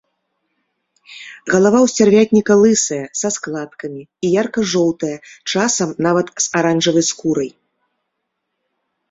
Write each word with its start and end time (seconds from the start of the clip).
Галава 1.53 1.79
ў 1.81 1.87
сцярвятніка 1.91 2.53
лысая, 2.61 3.05
са 3.19 3.29
складкамі, 3.37 4.01
і 4.25 4.33
ярка-жоўтая, 4.41 5.17
часам 5.53 5.89
нават 6.09 6.27
з 6.47 6.51
аранжавай 6.63 7.05
скурай. 7.13 7.49